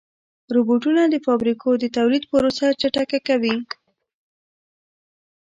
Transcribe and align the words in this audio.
روبوټونه 0.55 1.01
د 1.07 1.15
فابریکو 1.25 1.69
د 1.79 1.85
تولید 1.97 2.23
پروسه 2.31 2.65
چټکه 2.81 3.19
کوي. 3.27 3.55